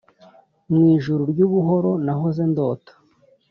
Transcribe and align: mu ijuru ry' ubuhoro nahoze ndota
mu 0.71 0.79
ijuru 0.93 1.21
ry' 1.31 1.43
ubuhoro 1.47 1.91
nahoze 2.05 2.41
ndota 2.51 2.93